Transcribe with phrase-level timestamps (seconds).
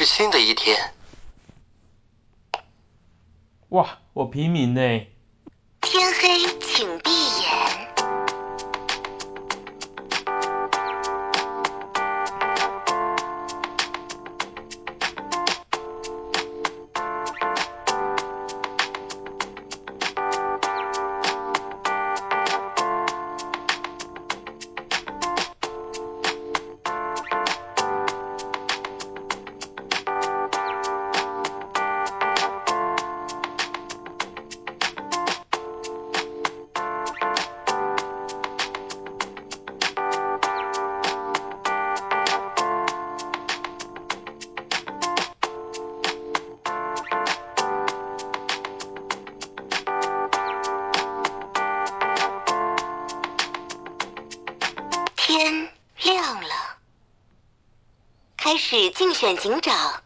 [0.00, 0.94] 是新的一天。
[3.68, 4.80] 哇，我平民呢？
[5.82, 7.10] 天黑，请闭
[55.32, 56.78] 天亮了，
[58.36, 60.02] 开始竞选警长。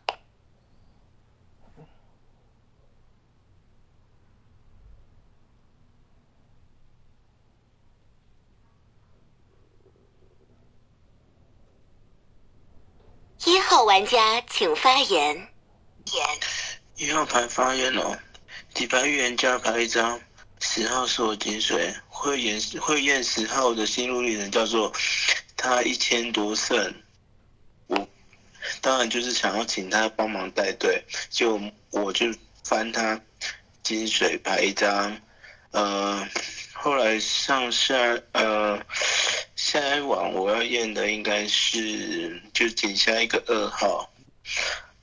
[13.46, 15.49] 一号玩家请发言。
[16.96, 18.18] 一号牌发言哦，
[18.74, 20.21] 底牌预言家牌一张，
[20.60, 21.95] 十号是我金水，
[22.25, 24.91] 会演会验十号的心路历程叫做
[25.59, 26.95] 他一千多胜，
[27.87, 28.09] 我
[28.80, 33.21] 当然就是想要请他帮忙带队，就我就翻他
[33.83, 35.21] 金水牌一张，
[35.73, 36.27] 呃，
[36.73, 37.95] 后来上下
[38.33, 38.83] 呃
[39.55, 44.11] 下一晚我要验的应该是就仅下一个二号。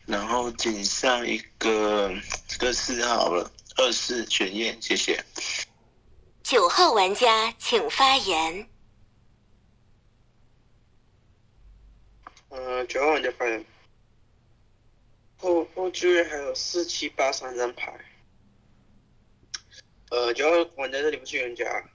[0.08, 2.12] 然后仅上一个
[2.48, 5.24] 这个四号了，二四全验，谢谢。
[6.52, 8.68] 九号玩家请发言。
[12.50, 13.66] 呃，九号玩家发言。
[15.38, 17.98] 后后居还有四七八三张牌。
[20.10, 21.90] 呃，九号玩家这里不是预言家，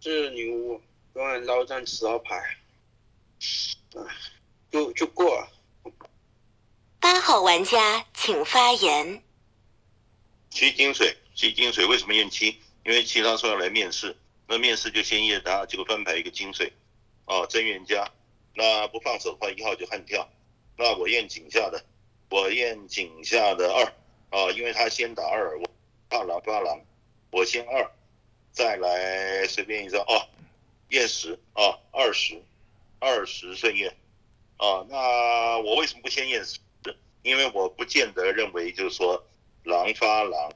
[0.00, 0.80] 是女巫，
[1.12, 2.34] 永远捞张十号牌。
[3.92, 4.08] 啊，
[4.70, 5.52] 就就过了。
[6.98, 9.22] 八号玩家请发言。
[10.48, 12.58] 七金水，七金水，为什么验七？
[12.84, 14.16] 因为其他说要来面试，
[14.46, 16.72] 那面试就先验他，结果翻牌一个金水，
[17.26, 18.10] 啊，真冤家。
[18.54, 20.28] 那不放手的话，一号就悍跳。
[20.76, 21.84] 那我验井下的，
[22.30, 23.84] 我验井下的二，
[24.30, 25.68] 啊，因为他先打二，我
[26.08, 26.80] 怕狼怕狼，
[27.30, 27.90] 我先二，
[28.52, 30.26] 再来随便一张啊，
[30.90, 32.42] 验十啊，二十，
[32.98, 33.94] 二十顺验，
[34.56, 36.58] 啊，那我为什么不先验十？
[37.22, 39.22] 因为我不见得认为就是说
[39.64, 40.52] 狼发狼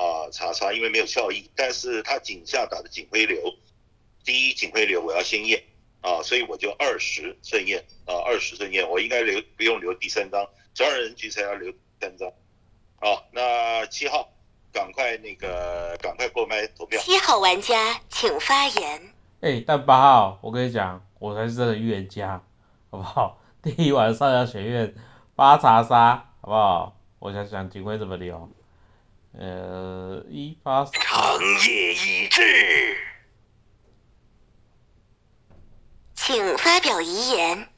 [0.00, 1.50] 啊查查，因为没有效益。
[1.54, 3.38] 但是他井下打的警徽流，
[4.24, 5.62] 第一警徽流我要先验
[6.00, 12.32] 啊，所以我就二十顺验啊，二十顺验，我应该留不用留第三张，十二人局才要留三张。
[12.96, 14.32] 好，那七号
[14.72, 16.98] 赶快那个赶快购买投票。
[17.02, 19.12] 七号玩家请发言。
[19.42, 22.42] 哎，但八号，我跟你讲，我才是真的预言家，
[22.90, 23.38] 好不好？
[23.62, 24.94] 第一晚上要学院。
[25.36, 26.96] 八查杀，好不好？
[27.18, 28.50] 我想想警徽怎么留。
[29.32, 30.84] 呃，一八。
[30.86, 32.96] 长夜已至，
[36.14, 37.68] 请发表遗言。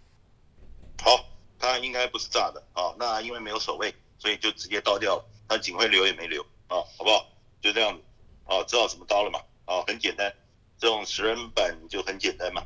[1.02, 1.24] 好，
[1.58, 2.94] 他应该不是炸的啊。
[2.98, 5.24] 那因为没有守卫，所以就直接刀掉了。
[5.48, 7.26] 他警徽留也没留啊，好不好？
[7.60, 8.02] 就这样子
[8.46, 9.38] 啊，知道怎么刀了嘛？
[9.66, 10.34] 啊，很简单，
[10.78, 12.62] 这种食人本就很简单嘛，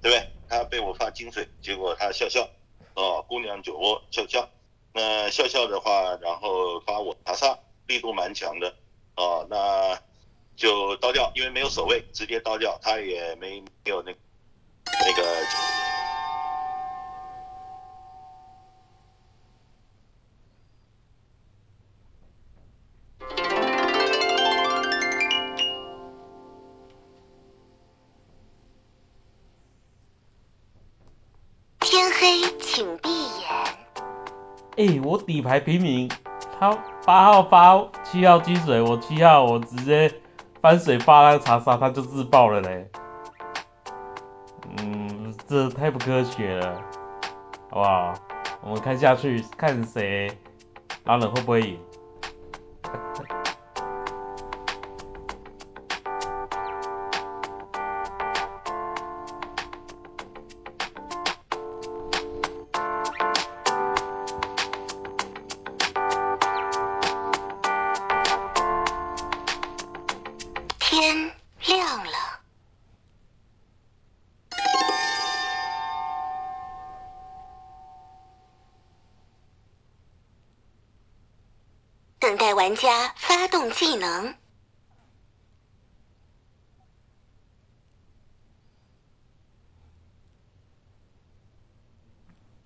[0.00, 0.32] 对不对？
[0.48, 2.48] 他被我发金水，结果他笑笑。
[2.94, 4.48] 哦，姑娘酒窝笑笑，
[4.94, 8.74] 那笑笑的话，然后发我查杀，力度蛮强的，
[9.16, 9.98] 哦，那
[10.56, 14.12] 就刀掉，因为没有守卫，直接刀掉，他也没没有那
[14.84, 15.22] 那个。
[31.80, 33.08] 天黑，请闭
[33.40, 33.48] 眼。
[34.76, 36.10] 哎，我底牌平民，
[36.58, 40.12] 他八号发七号金水，我七号我直接
[40.60, 42.90] 翻水发那个查杀，他就自爆了嘞。
[44.78, 46.82] 嗯，这太不科学了，
[47.70, 48.12] 好不好？
[48.60, 50.28] 我们看下去，看谁
[51.04, 51.78] 狼人会不会赢。
[82.66, 84.34] 玩家发动技能。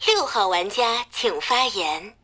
[0.07, 2.17] 六号玩家请发言。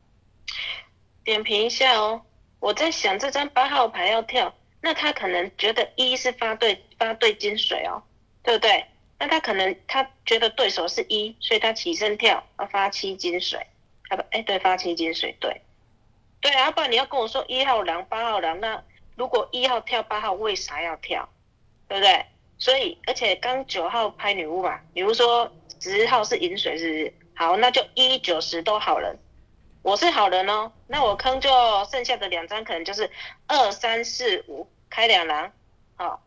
[1.22, 2.22] 点评一下哦，
[2.60, 8.02] 我在想这张八号牌要跳，那他可能觉得一是发对发对金水哦，
[8.42, 8.86] 对不对？
[9.18, 13.66] 那他可能他觉得对手是一，所以他起身跳要发七金水，
[14.08, 15.60] 啊不，哎对，发七金水，对，
[16.46, 18.80] 对啊，不然你要跟我说一号狼八号狼，那
[19.16, 21.28] 如果一号跳八号，为啥要跳？
[21.88, 22.24] 对不对？
[22.56, 25.50] 所以而且刚九号拍女巫嘛，比如说
[25.80, 27.14] 十号是饮水，是不是？
[27.34, 29.18] 好，那就一九十都好人，
[29.82, 31.50] 我是好人哦，那我坑就
[31.90, 33.10] 剩下的两张可能就是
[33.48, 35.50] 二三四五开两狼，
[35.96, 36.22] 好，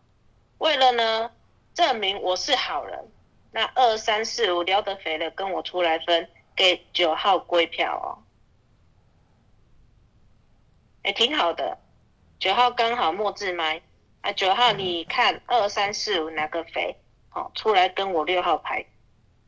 [0.58, 1.32] 为了呢
[1.74, 3.08] 证明我是好人，
[3.54, 8.20] 那二三四五撩得肥了跟我出来分，给九号归票哦，
[11.04, 11.78] 哎，挺好的，
[12.40, 13.82] 九号刚好末字麦
[14.22, 16.96] 啊，九号你看二三四五哪个肥，
[17.30, 18.86] 好，出来跟我六号牌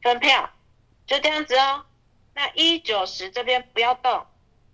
[0.01, 0.49] 分票。
[1.05, 1.83] 就这样子哦，
[2.33, 4.25] 那一九十这边不要动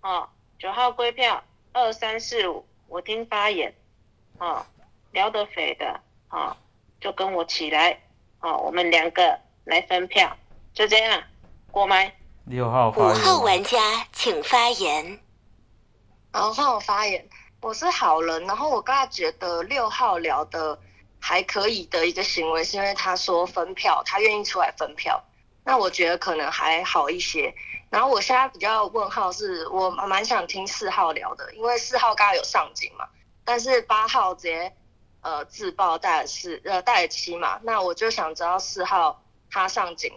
[0.02, 1.42] 哦，九号归票，
[1.72, 3.74] 二三四五我听发言
[4.38, 4.64] 哦，
[5.10, 6.56] 聊得肥的哦，
[7.00, 7.98] 就跟我起来
[8.40, 10.36] 哦，我们两个来分票，
[10.72, 11.24] 就这样
[11.72, 12.14] 过麦。
[12.44, 13.12] 六号发五。
[13.14, 13.78] 号玩家
[14.12, 15.18] 请发言。
[16.30, 17.26] 好，换我发言。
[17.60, 20.78] 我是好人，然后我刚才觉得六号聊的
[21.18, 25.24] 还可以的一个行为，是因为他说分票，他愿意出来分票。
[25.64, 27.52] 那我觉得可能还好一些。
[27.90, 33.08] 然后我现在比较问号是，我蛮想听四号聊的，因为四号刚刚有上警嘛，
[33.44, 34.72] 但是八号直接
[35.22, 40.12] 呃自爆带了四呃带了七嘛，那我就想知道四号他上警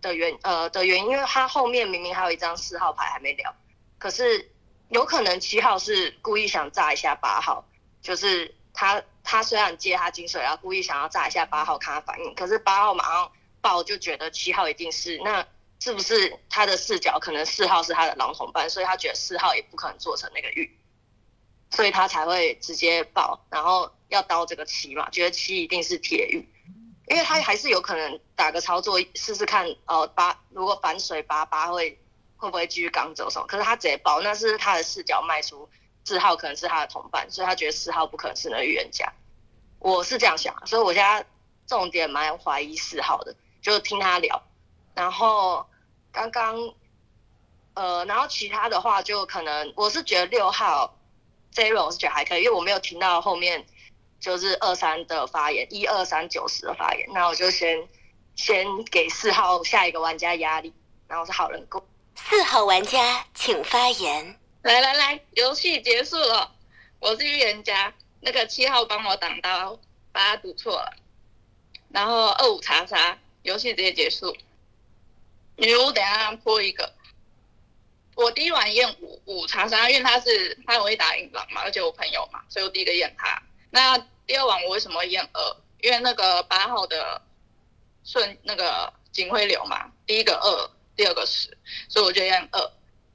[0.00, 3.52] 的原呃的原因，因为他后面明明还有一张四号牌还没聊，
[3.98, 4.50] 可是
[4.90, 7.64] 有可能七号是故意想炸一下八号，
[8.00, 13.32] 就是他他虽然接他金水，然后故意想要炸一下八号看他反应，可是八号马上。
[13.62, 15.46] 爆就觉得七号一定是，那
[15.80, 20.78] 是不是他的视角可能四号是他的狼同伴，所以他觉得四号也不可能做成那个玉，
[21.70, 26.48] 所以他才会直接爆，然后要刀这个七嘛，觉得七一定是铁玉，
[27.08, 32.00] 因为他还是有可能打个操作试试看，哦八如果反水八八会
[32.40, 35.68] 会不会继续刚走什么，可是他直接报，那是他的视角卖出
[36.04, 39.12] 四号可能是他的同伴，所以他觉得四号不可能是那预言家，
[39.78, 41.24] 我是这样想，所以我现在
[41.66, 43.36] 重点蛮怀疑四号的。
[43.62, 44.42] 就听他聊，
[44.94, 45.66] 然后
[46.10, 46.56] 刚刚，
[47.74, 50.96] 呃，然后其他的话就可能我是觉得六号
[51.50, 53.66] 这一轮我是觉得还可以，因为我没有听到后面
[54.18, 57.86] 就是二三的发言，一二三九十的发言，那我就先
[58.34, 60.72] 先给四号下一个玩家压力，
[61.06, 61.86] 然后是好人过。
[62.14, 64.38] 四号玩家请发言。
[64.62, 66.52] 来来来，游戏结束了，
[66.98, 69.78] 我是预言家，那个七号帮我挡刀，
[70.12, 70.92] 把他赌错了，
[71.88, 73.18] 然后二五查杀。
[73.42, 74.36] 游戏直接结束。
[75.56, 76.92] 女巫等下破一个。
[78.14, 83.42] 我第一晚验五五查杀，因为他是他容易打硬狼嘛，而且我朋友嘛，所以我第一个验他。
[83.70, 83.96] 那
[84.26, 85.56] 第二晚我为什么验二？
[85.80, 87.22] 因为那个八号的
[88.04, 90.70] 顺那个警徽流嘛，第一个二，
[91.00, 91.56] 第二个十，
[91.88, 92.60] 所以我就验二。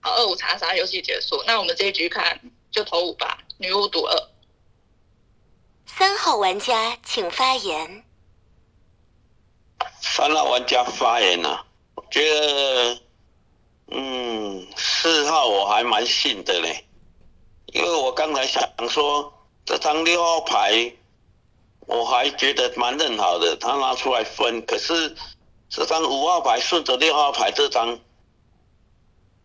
[0.01, 1.43] 好，二五查杀，游戏结束。
[1.45, 3.37] 那我们这一局看就投五吧。
[3.59, 4.29] 女巫赌二。
[5.85, 8.03] 三号玩家请发言。
[10.01, 11.63] 三号玩家发言了，
[11.93, 13.01] 我觉得，
[13.91, 16.87] 嗯，四号我还蛮信的嘞，
[17.67, 19.31] 因为我刚才想说
[19.63, 20.91] 这张六号牌，
[21.81, 25.15] 我还觉得蛮认好的，他拿出来分，可是
[25.69, 27.99] 这张五号牌顺着六号牌这张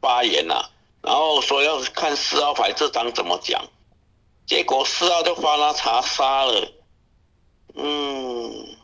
[0.01, 0.71] 发言了，
[1.03, 3.67] 然后说要看四号牌这张怎么讲，
[4.47, 6.73] 结果四号就发了查杀了，
[7.75, 8.77] 嗯。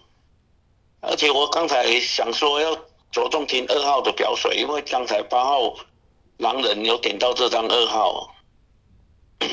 [1.02, 2.74] 而且我刚才想说要
[3.12, 5.76] 着重听二号的表水，因为刚才八号
[6.38, 8.34] 狼人有点到这张二号，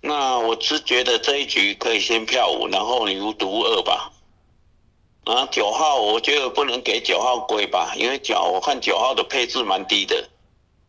[0.00, 4.10] 那我是觉得这一局可以先票五，然后你独二吧。
[5.24, 10.28] 啊，九号我觉得不能给九号归吧，因为九我看九号的配置蛮低的，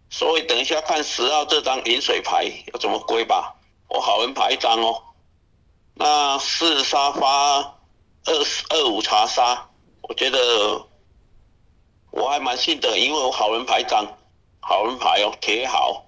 [0.09, 3.55] 所以等一下看十号这张饮水牌要怎么归吧。
[3.89, 5.03] 我好人牌一张哦，
[5.95, 7.75] 那四沙发。
[8.25, 8.33] 二
[8.69, 9.69] 二五查杀，
[10.03, 10.87] 我觉得
[12.09, 14.07] 我还蛮信的，因为我好人牌一张，
[14.61, 16.05] 好人牌哦，铁好。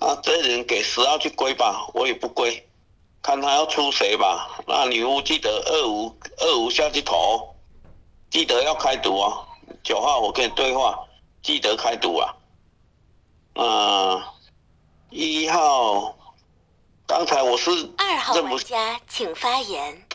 [0.00, 2.68] 那这人给十号去归吧，我也不归，
[3.24, 4.60] 看他要出谁吧。
[4.66, 7.56] 那女巫记得二五二五下去投，
[8.30, 9.48] 记得要开赌啊。
[9.82, 11.08] 九号我跟你对话，
[11.42, 12.36] 记得开赌啊。
[13.54, 14.22] 嗯，
[15.08, 16.14] 一号，
[17.06, 20.06] 刚才我是二号玩家请发言。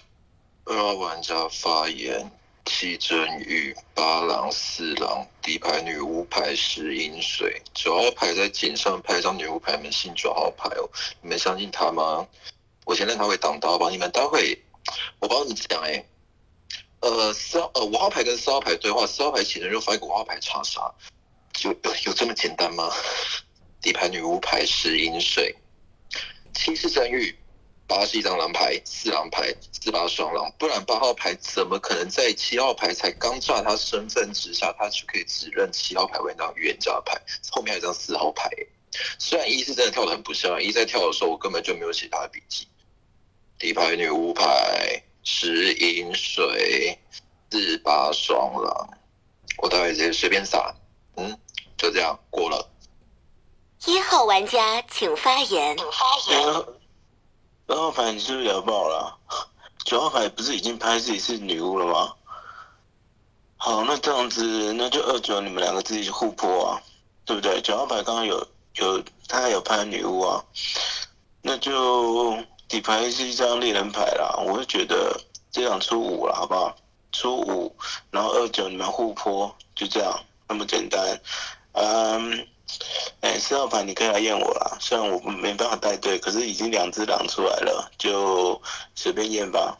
[0.66, 2.32] 二号玩家发言：
[2.66, 7.60] 七真玉、八郎、四郎、底牌女巫牌石英水。
[7.74, 10.88] 九号牌在井上拍一张女巫牌，你们信九号牌哦？
[11.24, 12.28] 你们相信他吗？
[12.90, 13.88] 我先让他会挡刀吧。
[13.92, 14.60] 你们待会，
[15.20, 16.04] 我帮你讲哎、
[17.02, 20.92] 呃，四号呃五号牌跟四号牌对话，四号牌起人就发一个五号牌查杀，
[21.62, 22.92] 有有有这么简单吗？
[23.80, 25.56] 底牌女巫牌石英水，
[26.56, 27.38] 七是真玉，
[27.86, 37.22] 八是一张狼牌，四狼牌，四八双狼，不然八号牌怎么可能在七号牌才刚炸他身份之下，他就可以指认七号牌为那预言家牌？
[37.52, 38.50] 后面还有一张四号牌，
[39.20, 42.68] 虽然一是真的跳的很不像，一在跳的时候我根本就没有写他的笔记。
[43.60, 46.98] 底牌女巫牌，石银水，
[47.52, 48.90] 四八双狼，
[49.58, 50.74] 我待会直接随便撒，
[51.18, 51.38] 嗯，
[51.78, 52.70] 就这样过了。
[53.86, 55.76] 一号玩家请发言。
[55.78, 56.66] 发言
[57.68, 59.36] 二号牌你是不是聊爆了啊、
[59.84, 62.16] 九号牌不是已经拍自己是女巫了吗？
[63.58, 66.82] 好，那这样子那就二九你们两个自己互泼啊，
[67.26, 67.60] 对不对？
[67.62, 70.46] 九号牌刚刚有有他有拍女巫啊，
[71.42, 72.38] 那就
[72.70, 75.20] 底牌是一张猎人牌啦，我会觉得
[75.52, 76.74] 这样出五了，好不好？
[77.12, 77.76] 出五，
[78.12, 81.20] 然后二九你们互泼，就这样，那么简单。
[81.72, 82.48] 嗯，
[83.22, 88.62] 哎，四号牌你可以来验我啦，虽然我没办法带队，可是已经两只狼出来了，就
[88.94, 89.76] 随便验吧。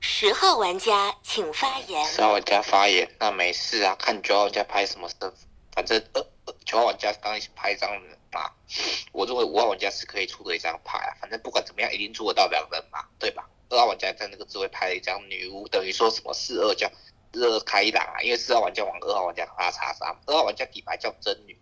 [0.00, 2.06] 十号玩家请发言。
[2.06, 5.34] 十号玩家发言，那没事啊，看九号玩家拍什么身份，
[5.74, 6.26] 反正呃呃
[6.64, 8.52] 九号玩家刚一起拍一张人嘛，
[9.12, 13.48] 我认为五号玩家是可以出的一张牌啊，反正不管怎么样，一定出得到两人嘛，对吧？
[13.68, 16.90] 二号玩家在那个智慧拍了一张女巫，等于说什么四二叫
[17.32, 21.58] 二开朗啊，因为四号玩家往二号玩家发查杀，二号玩家底牌叫真女，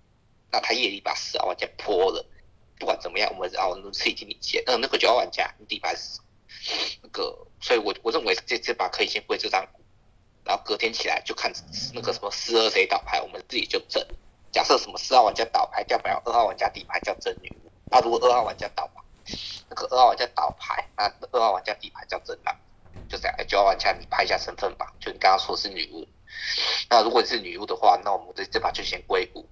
[0.50, 2.24] 那他夜里把四号玩家泼了，
[2.78, 6.20] 不管怎么样，我们啊，我们自己听你接，呃，那个九号玩家你底牌是
[7.02, 9.66] 那个，所以我我认为这这把可以先归这张，
[10.44, 11.52] 然后隔天起来就看
[11.94, 14.02] 那个什么四二谁倒牌，我们自己就整。
[14.50, 19.02] 假设什么四号玩家倒牌掉牌，二号玩家底牌叫真女巫，那，如果二号玩家倒牌，
[19.68, 22.56] 那个二号玩家倒牌，那二号玩家底牌叫真狼，
[23.08, 23.36] 就这样。
[23.46, 26.08] 九号玩家你拍一下身份吧，就你刚刚说是女巫，
[26.88, 29.46] 那如果是女巫的话，那我们这这把就先归五，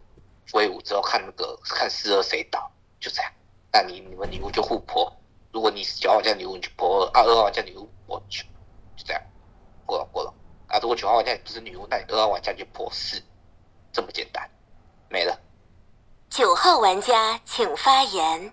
[0.50, 3.30] 归五之后看那个看四二谁倒，就这样。
[3.72, 5.14] 那你你们女巫就互泼，
[5.52, 8.42] 如果你是九号玩家女巫，你就泼二；啊，二号玩家女巫泼九，
[8.96, 9.22] 就这样，
[9.84, 10.32] 过了过了。
[10.68, 13.22] 啊，如果九号玩家你不是女巫，那你二号玩家就泼四，
[13.92, 14.50] 这么简单，
[15.08, 15.38] 没了。
[16.28, 18.52] 九号玩家请发言。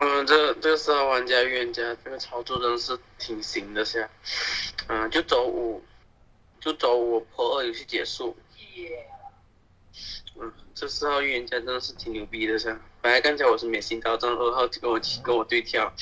[0.00, 4.08] 嗯，这这个四号玩家预言家这个操作真的是挺行的下，
[4.86, 5.82] 嗯，就周五，
[6.60, 8.36] 就周五破二游戏结束。
[10.40, 12.78] 嗯，这四号预言家真的是挺牛逼的下。
[13.00, 15.92] 本来刚才我是没信到，这二号就跟我跟我对跳，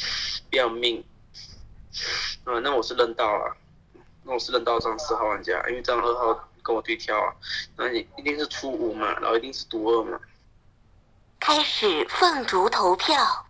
[0.50, 1.02] 不要命。
[2.44, 3.56] 嗯，那我是认到了，
[4.24, 7.32] 那我是认到这张四号玩家，因为这张二号跟我对跳啊，
[7.76, 10.18] 那你一定是初五嘛，然后一定是独二嘛。
[11.38, 13.45] 开始凤竹投票。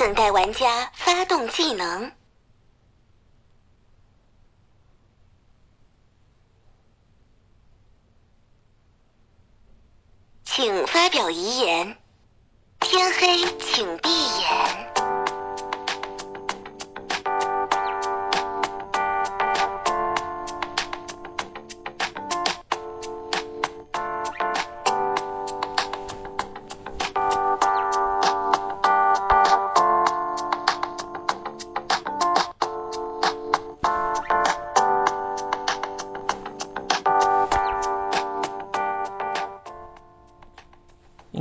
[0.00, 2.10] 等待玩家发动技能。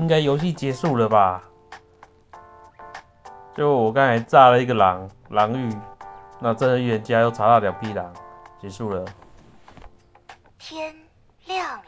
[0.10, 1.44] 该游戏结束了吧？
[3.56, 5.72] 就我刚才炸了一个狼狼域，
[6.40, 8.12] 那真的预言家又查到两匹狼，
[8.60, 9.06] 结束了。
[10.58, 10.96] 天
[11.46, 11.84] 亮了。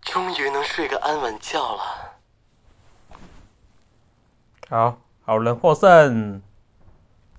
[0.00, 2.07] 终于能睡个安稳觉了。
[4.68, 6.42] 好，好人获胜。